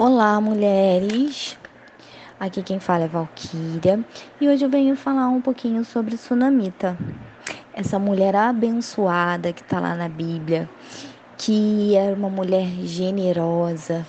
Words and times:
Olá, 0.00 0.40
mulheres! 0.40 1.58
Aqui 2.38 2.62
quem 2.62 2.78
fala 2.78 3.06
é 3.06 3.08
Valquíria 3.08 3.98
e 4.40 4.48
hoje 4.48 4.64
eu 4.64 4.70
venho 4.70 4.94
falar 4.94 5.28
um 5.28 5.42
pouquinho 5.42 5.84
sobre 5.84 6.16
Sunamita, 6.16 6.96
essa 7.72 7.98
mulher 7.98 8.36
abençoada 8.36 9.52
que 9.52 9.60
está 9.60 9.80
lá 9.80 9.96
na 9.96 10.08
Bíblia, 10.08 10.70
que 11.36 11.96
era 11.96 12.14
uma 12.14 12.30
mulher 12.30 12.68
generosa, 12.84 14.06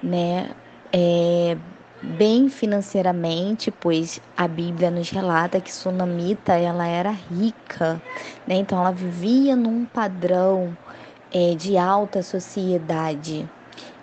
né? 0.00 0.48
É, 0.92 1.58
bem 2.00 2.48
financeiramente, 2.48 3.72
pois 3.72 4.20
a 4.36 4.46
Bíblia 4.46 4.92
nos 4.92 5.10
relata 5.10 5.60
que 5.60 5.74
Sunamita 5.74 6.52
ela 6.52 6.86
era 6.86 7.10
rica, 7.10 8.00
né? 8.46 8.54
Então 8.54 8.78
ela 8.78 8.92
vivia 8.92 9.56
num 9.56 9.86
padrão 9.86 10.78
é, 11.32 11.56
de 11.56 11.76
alta 11.76 12.22
sociedade. 12.22 13.50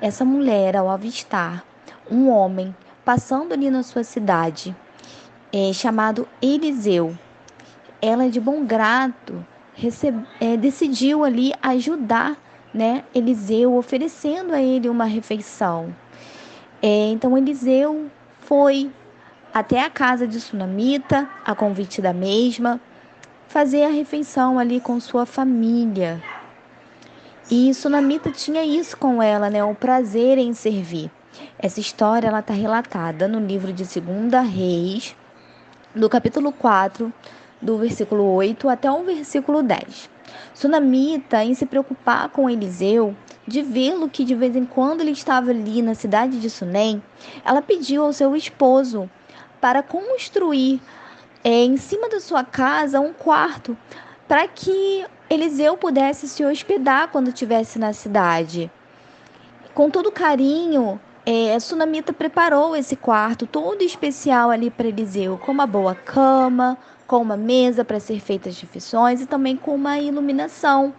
Essa 0.01 0.23
mulher, 0.23 0.75
ao 0.75 0.89
avistar 0.89 1.63
um 2.09 2.29
homem 2.29 2.75
passando 3.03 3.53
ali 3.53 3.69
na 3.69 3.83
sua 3.83 4.03
cidade, 4.03 4.75
é, 5.51 5.73
chamado 5.73 6.27
Eliseu, 6.41 7.17
ela 8.01 8.29
de 8.29 8.39
bom 8.39 8.65
grado 8.65 9.45
recebe, 9.73 10.25
é, 10.39 10.55
decidiu 10.55 11.23
ali 11.23 11.53
ajudar 11.61 12.37
né, 12.73 13.03
Eliseu, 13.15 13.75
oferecendo 13.75 14.53
a 14.53 14.61
ele 14.61 14.89
uma 14.89 15.05
refeição. 15.05 15.93
É, 16.81 17.09
então 17.09 17.37
Eliseu 17.37 18.09
foi 18.41 18.91
até 19.53 19.83
a 19.83 19.89
casa 19.89 20.27
de 20.27 20.39
Sunamita, 20.39 21.27
a 21.43 21.55
convite 21.55 22.01
da 22.01 22.13
mesma, 22.13 22.79
fazer 23.47 23.83
a 23.83 23.89
refeição 23.89 24.59
ali 24.59 24.79
com 24.79 24.99
sua 24.99 25.25
família. 25.25 26.21
E 27.51 27.73
Sunamita 27.73 28.29
tinha 28.29 28.63
isso 28.63 28.95
com 28.95 29.23
ela, 29.23 29.49
né? 29.49 29.63
O 29.63 29.73
prazer 29.73 30.37
em 30.37 30.53
servir. 30.53 31.09
Essa 31.57 31.79
história 31.79 32.27
ela 32.27 32.41
está 32.41 32.53
relatada 32.53 33.27
no 33.27 33.39
livro 33.39 33.73
de 33.73 33.83
2 33.83 34.47
Reis, 34.47 35.15
do 35.95 36.07
capítulo 36.07 36.51
4, 36.51 37.11
do 37.59 37.75
versículo 37.79 38.23
8 38.35 38.69
até 38.69 38.91
o 38.91 39.03
versículo 39.03 39.63
10. 39.63 40.11
Sunamita, 40.53 41.43
em 41.43 41.55
se 41.55 41.65
preocupar 41.65 42.29
com 42.29 42.47
Eliseu, 42.47 43.15
de 43.47 43.63
vê-lo 43.63 44.09
que 44.09 44.23
de 44.23 44.35
vez 44.35 44.55
em 44.55 44.63
quando 44.63 45.01
ele 45.01 45.11
estava 45.11 45.49
ali 45.49 45.81
na 45.81 45.95
cidade 45.95 46.39
de 46.39 46.51
Sunem, 46.51 47.01
ela 47.43 47.63
pediu 47.63 48.03
ao 48.03 48.13
seu 48.13 48.35
esposo 48.35 49.09
para 49.59 49.81
construir 49.81 50.79
é, 51.43 51.49
em 51.49 51.77
cima 51.77 52.09
da 52.09 52.19
sua 52.19 52.43
casa 52.43 52.99
um 52.99 53.11
quarto 53.11 53.75
para 54.29 54.47
que 54.47 55.03
Eliseu 55.27 55.75
pudesse 55.75 56.27
se 56.27 56.45
hospedar 56.45 57.07
quando 57.07 57.29
estivesse 57.29 57.79
na 57.79 57.93
cidade. 57.93 58.71
Com 59.73 59.89
todo 59.89 60.11
carinho, 60.11 61.01
é, 61.25 61.55
a 61.55 61.59
Sunamita 61.59 62.13
preparou 62.13 62.75
esse 62.75 62.95
quarto 62.95 63.47
todo 63.47 63.81
especial 63.81 64.51
ali 64.51 64.69
para 64.69 64.87
Eliseu, 64.87 65.39
com 65.39 65.51
uma 65.51 65.65
boa 65.65 65.95
cama, 65.95 66.77
com 67.07 67.17
uma 67.23 67.35
mesa 67.35 67.83
para 67.83 67.99
ser 67.99 68.19
feitas 68.19 68.61
refeições 68.61 69.19
e 69.19 69.25
também 69.25 69.57
com 69.57 69.73
uma 69.73 69.97
iluminação. 69.97 70.93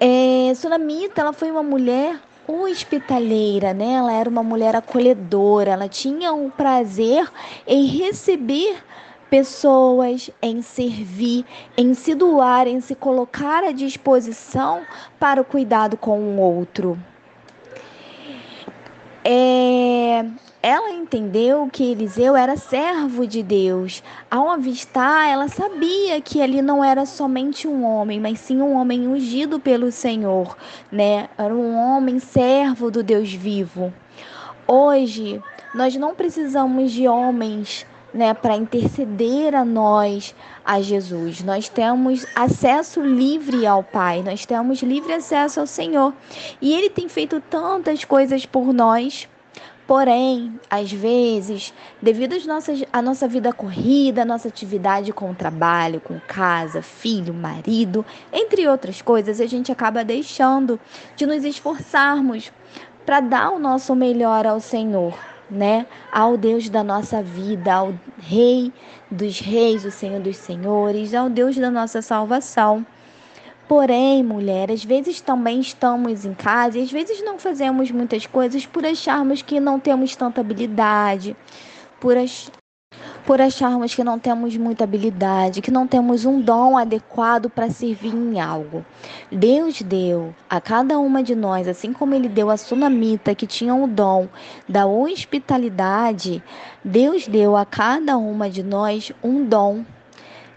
É, 0.00 0.52
Sunamita 0.56 1.20
ela 1.20 1.32
foi 1.32 1.52
uma 1.52 1.62
mulher 1.62 2.18
hospitaleira, 2.48 3.72
né? 3.72 3.92
Ela 3.92 4.12
era 4.12 4.28
uma 4.28 4.42
mulher 4.42 4.74
acolhedora, 4.74 5.70
ela 5.70 5.88
tinha 5.88 6.32
o 6.32 6.50
prazer 6.50 7.30
em 7.64 7.86
receber 7.86 8.82
pessoas, 9.32 10.30
em 10.42 10.60
servir, 10.60 11.46
em 11.74 11.94
se 11.94 12.14
doar, 12.14 12.66
em 12.66 12.82
se 12.82 12.94
colocar 12.94 13.64
à 13.64 13.72
disposição 13.72 14.82
para 15.18 15.40
o 15.40 15.44
cuidado 15.44 15.96
com 15.96 16.20
o 16.20 16.38
outro. 16.38 16.98
É, 19.24 20.22
ela 20.62 20.90
entendeu 20.90 21.66
que 21.72 21.92
Eliseu 21.92 22.36
era 22.36 22.58
servo 22.58 23.26
de 23.26 23.42
Deus. 23.42 24.02
Ao 24.30 24.50
avistar, 24.50 25.26
ela 25.30 25.48
sabia 25.48 26.20
que 26.20 26.42
ali 26.42 26.60
não 26.60 26.84
era 26.84 27.06
somente 27.06 27.66
um 27.66 27.86
homem, 27.86 28.20
mas 28.20 28.38
sim 28.38 28.60
um 28.60 28.74
homem 28.74 29.08
ungido 29.08 29.58
pelo 29.58 29.90
Senhor, 29.90 30.54
né? 30.90 31.30
Era 31.38 31.54
um 31.54 31.74
homem 31.74 32.18
servo 32.18 32.90
do 32.90 33.02
Deus 33.02 33.32
vivo. 33.32 33.94
Hoje, 34.68 35.42
nós 35.74 35.96
não 35.96 36.14
precisamos 36.14 36.92
de 36.92 37.08
homens 37.08 37.86
né, 38.12 38.34
para 38.34 38.56
interceder 38.56 39.54
a 39.54 39.64
nós, 39.64 40.34
a 40.64 40.80
Jesus. 40.80 41.42
Nós 41.42 41.68
temos 41.68 42.26
acesso 42.34 43.00
livre 43.00 43.66
ao 43.66 43.82
Pai, 43.82 44.22
nós 44.22 44.44
temos 44.44 44.82
livre 44.82 45.12
acesso 45.12 45.60
ao 45.60 45.66
Senhor. 45.66 46.12
E 46.60 46.74
Ele 46.74 46.90
tem 46.90 47.08
feito 47.08 47.40
tantas 47.40 48.04
coisas 48.04 48.44
por 48.46 48.72
nós. 48.72 49.28
Porém, 49.84 50.58
às 50.70 50.92
vezes, 50.92 51.74
devido 52.00 52.34
às 52.34 52.46
nossas, 52.46 52.82
à 52.92 53.02
nossa 53.02 53.26
vida 53.26 53.52
corrida, 53.52 54.22
à 54.22 54.24
nossa 54.24 54.48
atividade 54.48 55.12
com 55.12 55.30
o 55.30 55.34
trabalho, 55.34 56.00
com 56.00 56.18
casa, 56.20 56.80
filho, 56.80 57.34
marido, 57.34 58.06
entre 58.32 58.66
outras 58.66 59.02
coisas, 59.02 59.40
a 59.40 59.46
gente 59.46 59.72
acaba 59.72 60.04
deixando 60.04 60.80
de 61.16 61.26
nos 61.26 61.44
esforçarmos 61.44 62.52
para 63.04 63.20
dar 63.20 63.50
o 63.50 63.58
nosso 63.58 63.94
melhor 63.94 64.46
ao 64.46 64.60
Senhor 64.60 65.31
né, 65.52 65.86
ao 66.10 66.36
Deus 66.36 66.68
da 66.68 66.82
nossa 66.82 67.22
vida, 67.22 67.72
ao 67.74 67.94
Rei 68.18 68.72
dos 69.10 69.38
Reis, 69.38 69.84
o 69.84 69.90
Senhor 69.90 70.20
dos 70.20 70.36
Senhores, 70.36 71.14
ao 71.14 71.28
Deus 71.28 71.56
da 71.56 71.70
nossa 71.70 72.00
salvação. 72.00 72.84
Porém, 73.68 74.22
mulher, 74.22 74.70
às 74.70 74.84
vezes 74.84 75.20
também 75.20 75.60
estamos 75.60 76.24
em 76.24 76.34
casa 76.34 76.78
e 76.78 76.82
às 76.82 76.90
vezes 76.90 77.22
não 77.22 77.38
fazemos 77.38 77.90
muitas 77.90 78.26
coisas 78.26 78.66
por 78.66 78.84
acharmos 78.84 79.42
que 79.42 79.60
não 79.60 79.78
temos 79.78 80.16
tanta 80.16 80.40
habilidade, 80.40 81.36
por, 82.00 82.16
por 83.24 83.40
acharmos 83.40 83.94
que 83.94 84.02
não 84.02 84.18
temos 84.18 84.56
muita 84.56 84.84
habilidade, 84.84 85.60
que 85.60 85.70
não 85.70 85.86
temos 85.86 86.24
um 86.24 86.40
dom 86.40 86.76
adequado 86.76 87.48
para 87.48 87.70
servir 87.70 88.14
em 88.14 88.40
algo. 88.40 88.84
Deus 89.30 89.80
deu 89.82 90.34
a 90.50 90.60
cada 90.60 90.98
uma 90.98 91.22
de 91.22 91.34
nós, 91.34 91.68
assim 91.68 91.92
como 91.92 92.14
Ele 92.14 92.28
deu 92.28 92.50
a 92.50 92.56
Sunamita, 92.56 93.34
que 93.34 93.46
tinha 93.46 93.74
o 93.74 93.86
dom 93.86 94.28
da 94.68 94.86
hospitalidade, 94.86 96.42
Deus 96.84 97.28
deu 97.28 97.56
a 97.56 97.64
cada 97.64 98.16
uma 98.18 98.50
de 98.50 98.62
nós 98.62 99.12
um 99.22 99.44
dom. 99.44 99.84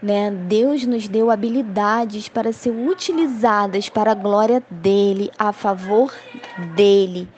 Né? 0.02 0.30
Deus 0.30 0.84
nos 0.84 1.08
deu 1.08 1.30
habilidades 1.30 2.28
para 2.28 2.52
ser 2.52 2.70
utilizadas 2.70 3.88
para 3.88 4.12
a 4.12 4.14
glória 4.14 4.62
dele, 4.70 5.30
a 5.38 5.52
favor 5.52 6.12
dele. 6.74 7.28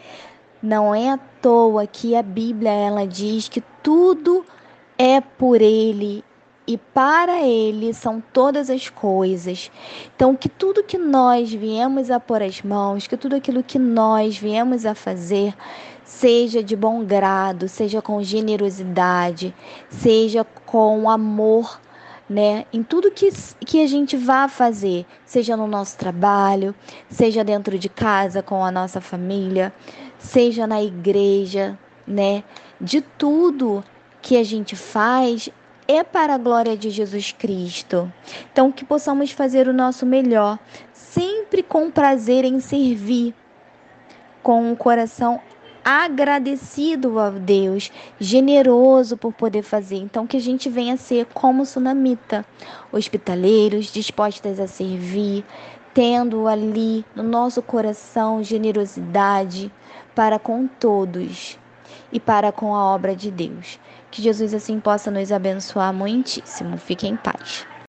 Não 0.61 0.93
é 0.93 1.11
à 1.11 1.19
toa 1.41 1.87
que 1.87 2.17
a 2.17 2.22
Bíblia 2.22 2.72
ela 2.72 3.06
diz 3.06 3.49
que 3.49 3.62
tudo 3.81 4.44
é 4.98 5.20
por 5.20 5.62
Ele 5.62 6.25
e 6.66 6.76
para 6.76 7.41
Ele 7.41 7.94
são 7.94 8.22
todas 8.32 8.69
as 8.69 8.91
coisas. 8.91 9.70
Então, 10.14 10.36
que 10.36 10.50
tudo 10.50 10.84
que 10.84 10.98
nós 10.98 11.50
viemos 11.50 12.10
a 12.10 12.20
pôr 12.20 12.42
as 12.42 12.60
mãos, 12.60 13.06
que 13.06 13.16
tudo 13.16 13.37
aquilo 13.37 13.62
que 13.62 13.78
nós 13.78 14.37
viemos 14.37 14.84
a 14.84 14.94
fazer, 14.94 15.54
seja 16.04 16.62
de 16.62 16.76
bom 16.76 17.04
grado, 17.04 17.69
seja 17.69 18.03
com 18.03 18.22
generosidade, 18.22 19.54
seja 19.88 20.44
com 20.66 21.08
amor. 21.08 21.81
Né? 22.28 22.66
Em 22.70 22.82
tudo 22.82 23.10
que, 23.10 23.31
que 23.64 23.82
a 23.82 23.87
gente 23.87 24.14
vá 24.14 24.47
fazer, 24.48 25.06
seja 25.25 25.56
no 25.56 25.66
nosso 25.66 25.97
trabalho, 25.97 26.75
seja 27.08 27.42
dentro 27.42 27.78
de 27.78 27.88
casa 27.88 28.42
com 28.42 28.62
a 28.62 28.70
nossa 28.70 29.00
família, 29.00 29.72
seja 30.19 30.66
na 30.66 30.82
igreja, 30.82 31.78
né? 32.06 32.44
De 32.78 33.00
tudo 33.00 33.82
que 34.28 34.37
a 34.37 34.44
gente 34.44 34.77
faz 34.77 35.49
é 35.89 36.05
para 36.05 36.34
a 36.34 36.39
glória 36.39 36.77
de 36.77 36.91
Jesus 36.91 37.33
Cristo. 37.33 38.12
Então, 38.53 38.71
que 38.71 38.84
possamos 38.84 39.31
fazer 39.31 39.66
o 39.66 39.72
nosso 39.72 40.05
melhor, 40.05 40.59
sempre 40.93 41.62
com 41.62 41.91
prazer 41.91 42.44
em 42.44 42.61
servir, 42.61 43.34
com 44.43 44.71
um 44.71 44.77
coração 44.77 45.41
agradecido 45.83 47.19
a 47.19 47.31
Deus, 47.31 47.91
generoso 48.20 49.17
por 49.17 49.32
poder 49.32 49.62
fazer. 49.62 49.97
Então, 49.97 50.26
que 50.26 50.37
a 50.37 50.41
gente 50.41 50.69
venha 50.69 50.99
ser 50.99 51.25
como 51.32 51.64
sunamita, 51.64 52.44
hospitaleiros, 52.93 53.87
dispostas 53.87 54.61
a 54.61 54.67
servir, 54.67 55.43
tendo 55.94 56.47
ali 56.47 57.02
no 57.17 57.23
nosso 57.23 57.62
coração 57.62 58.44
generosidade 58.44 59.73
para 60.14 60.38
com 60.38 60.67
todos 60.67 61.58
e 62.12 62.20
para 62.20 62.52
com 62.52 62.76
a 62.76 62.94
obra 62.94 63.17
de 63.17 63.31
Deus. 63.31 63.79
Que 64.10 64.22
Jesus 64.22 64.52
assim 64.55 64.81
possa 64.81 65.10
nos 65.10 65.32
abençoar 65.32 65.93
muitíssimo. 65.94 66.76
Fique 66.78 67.06
em 67.06 67.16
paz. 67.16 67.66